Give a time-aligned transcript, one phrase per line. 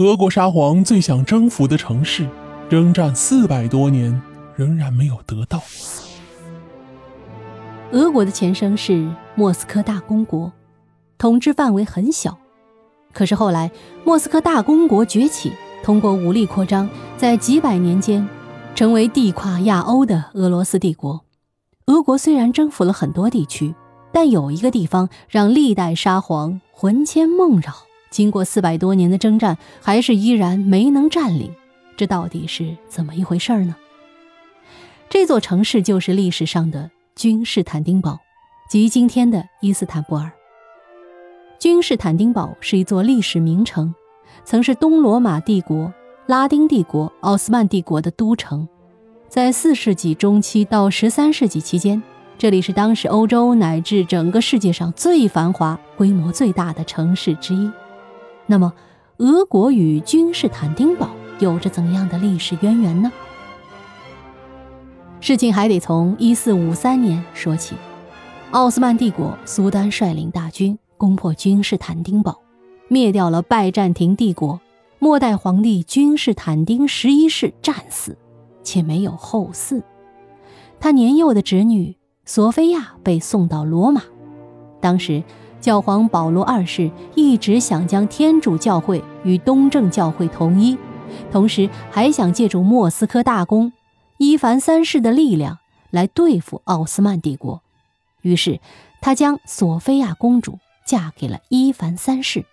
[0.00, 2.26] 俄国沙皇最想征服的城市，
[2.70, 4.18] 征战四百多年，
[4.56, 5.60] 仍然没有得到。
[7.92, 10.50] 俄国的前身是莫斯科大公国，
[11.18, 12.38] 统治范围很小。
[13.12, 13.70] 可是后来，
[14.02, 15.52] 莫斯科大公国崛起，
[15.82, 16.88] 通过武力扩张，
[17.18, 18.26] 在几百年间，
[18.74, 21.26] 成为地跨亚欧的俄罗斯帝国。
[21.88, 23.74] 俄国虽然征服了很多地区，
[24.14, 27.74] 但有一个地方让历代沙皇魂牵梦绕，
[28.10, 31.54] 经过四百多年的征战，还是依然没能占领。
[31.96, 33.76] 这到底是怎么一回事呢？
[35.08, 38.18] 这座城市就是历史上的君士坦丁堡，
[38.68, 40.30] 即今天的伊斯坦布尔。
[41.58, 43.94] 君士坦丁堡是一座历史名城，
[44.44, 45.92] 曾是东罗马帝国、
[46.26, 48.66] 拉丁帝国、奥斯曼帝国的都城。
[49.28, 52.02] 在四世纪中期到十三世纪期间，
[52.38, 57.70] 这里是当时欧洲乃至整个世界上最繁华、规模最大的城市之一。
[58.50, 58.72] 那么，
[59.18, 61.08] 俄国与君士坦丁堡
[61.38, 63.12] 有着怎样的历史渊源呢？
[65.20, 67.76] 事情还得从一四五三年说起，
[68.50, 70.76] 奥斯曼帝国苏丹率领大军。
[70.96, 72.40] 攻破君士坦丁堡，
[72.88, 74.60] 灭掉了拜占庭帝国。
[74.98, 78.18] 末代皇帝君士坦丁十一世战死，
[78.64, 79.80] 且没有后嗣。
[80.80, 81.96] 他年幼的侄女
[82.26, 84.02] 索菲亚被送到罗马。
[84.80, 85.22] 当时，
[85.60, 90.76] 教皇保罗二世一直想将天主教会与东正教会统一，
[91.30, 93.72] 同时还想借助莫斯科大公
[94.18, 95.58] 伊凡三世的力量
[95.90, 97.62] 来对付奥斯曼帝国。
[98.22, 98.60] 于是，
[99.00, 100.58] 他将索菲亚公主。
[100.82, 102.44] 嫁给了伊凡三世。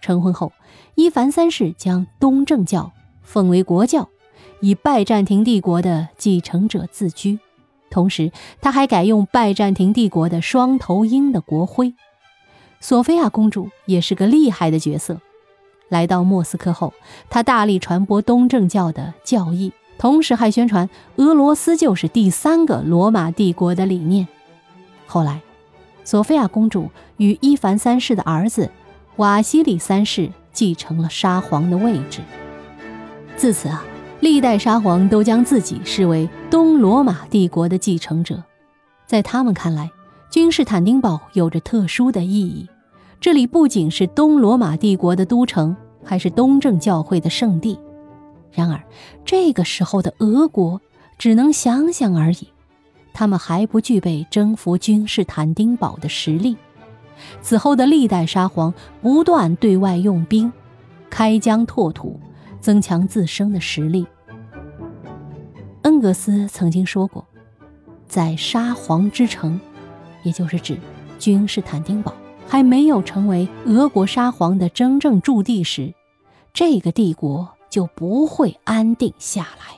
[0.00, 0.54] 成婚后，
[0.94, 4.08] 伊凡三世将东正教奉为国教，
[4.60, 7.38] 以拜占庭帝国的继承者自居。
[7.90, 11.94] 同时，他还改用拜占庭帝国的双头鹰的国徽。
[12.80, 15.20] 索菲亚公主也是个厉害的角色。
[15.88, 16.94] 来到莫斯科后，
[17.28, 24.26] 她大力传播东正教的教义，同时还宣传俄罗斯就是第三个罗马帝国的理念。
[25.06, 25.40] 后来。
[26.02, 28.70] 索菲亚公主与伊凡三世的儿子
[29.16, 32.20] 瓦西里三世继承了沙皇的位置。
[33.36, 33.84] 自此啊，
[34.20, 38.42] 历代沙皇都将自己视为东罗马帝国的继承者。
[39.06, 39.90] 在他们看来，
[40.30, 42.68] 君士坦丁堡有着特殊的意义。
[43.18, 47.78] 这里不仅是东罗马帝国的都城，还是东正教会的圣地。
[48.52, 48.78] 然而，
[49.24, 50.80] 这个时候的俄国
[51.16, 52.48] 只能想想而已。
[53.14, 56.56] 他们还不具备征服君士坦丁堡的实力。
[57.40, 60.52] 此后的历代沙皇不断对外用兵，
[61.08, 62.20] 开疆拓土，
[62.60, 64.06] 增强自身的实力。
[65.82, 67.26] 恩格斯曾经说过，
[68.06, 69.58] 在沙皇之城，
[70.22, 70.78] 也就是指
[71.18, 72.14] 君士坦丁堡
[72.46, 75.94] 还没有成为俄国沙皇的真正驻地时，
[76.52, 79.76] 这个帝国就不会安定下来。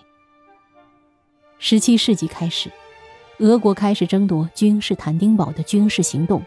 [1.59, 2.71] 十七世纪开始。
[3.39, 6.41] 俄国开始争夺君士坦丁堡的军事行动，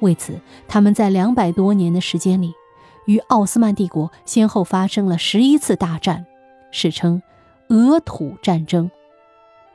[0.00, 0.38] 为此，
[0.68, 2.52] 他们在两百多年的时间里，
[3.10, 6.24] 与奥斯曼帝国先后发生了十一次大战，
[6.70, 7.20] 史称
[7.68, 8.88] “俄土战争”。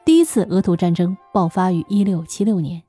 [0.06, 2.84] 第一次俄土战争爆发于一六七六年，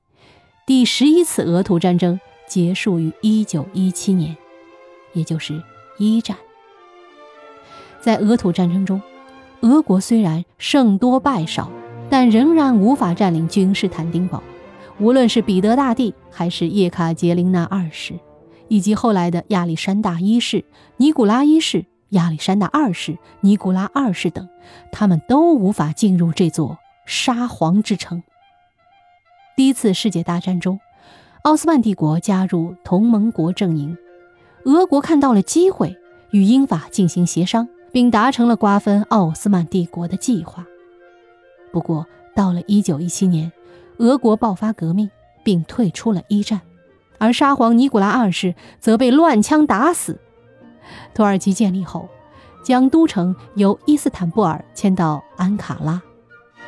[0.64, 4.36] 第十一次俄土战争结束于一九一七年，
[5.14, 5.60] 也就是
[5.98, 6.36] 一战。
[8.00, 9.02] 在俄土战争中，
[9.62, 11.68] 俄国虽然胜多败少。
[12.08, 14.40] 但仍然无法占领君士坦丁堡。
[15.00, 18.14] 无论是彼得大帝，还是叶卡捷琳娜二世，
[18.68, 20.64] 以及后来的亚历山大一世、
[20.96, 24.48] 尼古拉一世、亚历山大二世、尼古拉二世等，
[24.92, 28.22] 他们都无法进入这座沙皇之城。
[29.56, 30.80] 第一次世界大战中，
[31.42, 33.96] 奥斯曼帝国加入同盟国阵营，
[34.64, 35.96] 俄国看到了机会，
[36.30, 40.66] 与英法进行协商，并达成了瓜分奥斯曼帝国的计划。
[41.72, 43.50] 不过，到了一九一七年，
[43.98, 45.10] 俄国爆发革命，
[45.42, 46.60] 并退出了一战，
[47.18, 50.20] 而沙皇尼古拉二世则被乱枪打死。
[51.14, 52.08] 土耳其建立后，
[52.62, 56.02] 将都城由伊斯坦布尔迁到安卡拉。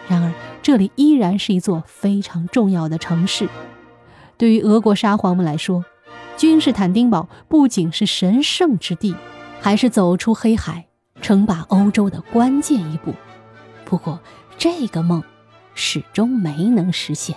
[0.09, 0.33] 然而，
[0.63, 3.49] 这里依然是一座非常重要的城市。
[4.37, 5.85] 对于俄国沙皇们来说，
[6.37, 9.15] 君士坦丁堡不仅是神圣之地，
[9.61, 10.87] 还是走出黑海、
[11.21, 13.13] 称霸欧洲的关键一步。
[13.85, 14.19] 不过，
[14.57, 15.23] 这个梦
[15.75, 17.37] 始终没能实现。